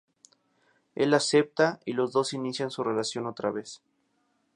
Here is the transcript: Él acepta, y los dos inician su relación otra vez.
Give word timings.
Él 0.95 1.13
acepta, 1.13 1.79
y 1.85 1.93
los 1.93 2.11
dos 2.11 2.33
inician 2.33 2.71
su 2.71 2.83
relación 2.83 3.27
otra 3.27 3.51
vez. 3.51 3.83